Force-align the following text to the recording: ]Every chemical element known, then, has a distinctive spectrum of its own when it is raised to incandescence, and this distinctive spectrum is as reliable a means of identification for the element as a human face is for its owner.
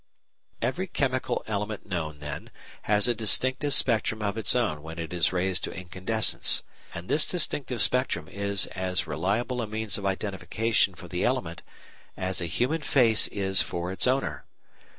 ]Every 0.63 0.87
chemical 0.87 1.43
element 1.45 1.85
known, 1.85 2.21
then, 2.21 2.49
has 2.89 3.07
a 3.07 3.13
distinctive 3.13 3.71
spectrum 3.71 4.19
of 4.23 4.35
its 4.35 4.55
own 4.55 4.81
when 4.81 4.97
it 4.97 5.13
is 5.13 5.31
raised 5.31 5.63
to 5.65 5.71
incandescence, 5.71 6.63
and 6.91 7.07
this 7.07 7.23
distinctive 7.23 7.83
spectrum 7.83 8.27
is 8.27 8.65
as 8.73 9.05
reliable 9.05 9.61
a 9.61 9.67
means 9.67 9.99
of 9.99 10.05
identification 10.07 10.95
for 10.95 11.07
the 11.07 11.23
element 11.23 11.61
as 12.17 12.41
a 12.41 12.47
human 12.47 12.81
face 12.81 13.27
is 13.27 13.61
for 13.61 13.91
its 13.91 14.07
owner. 14.07 14.43